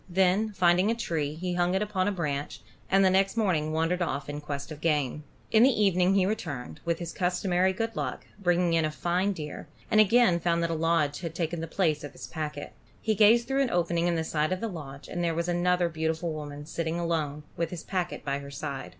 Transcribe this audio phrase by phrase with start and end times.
[0.09, 3.73] Then finding a tree, he hung it upon a branch, and the next morning again
[3.73, 5.23] wandered off in quest of game.
[5.51, 9.67] In the evening he returned, with his customary good luck, bringing in a fine deer,
[9.91, 12.73] and again found that a lodge had taken the place of his packet.
[12.99, 15.87] He gazed through an opening in the side of the lodge, and there was another
[15.87, 18.89] beautiful woman sitting alone, with his packet by her side.